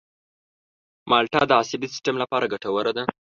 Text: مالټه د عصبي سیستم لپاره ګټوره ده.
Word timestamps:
مالټه 1.09 1.41
د 1.47 1.51
عصبي 1.61 1.87
سیستم 1.93 2.15
لپاره 2.23 2.49
ګټوره 2.53 2.91
ده. 2.97 3.03